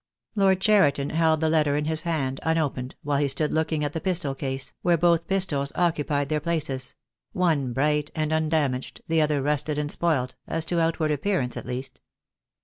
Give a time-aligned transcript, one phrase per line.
[0.33, 4.01] Lord Cheriton held the letter in his hand unopened, while he stood looking at the
[4.01, 6.95] pistol case, where both pistols occupied their places—
[7.33, 12.01] one bright and undamaged, the other rusted and spoilt, as to outward appearance at least.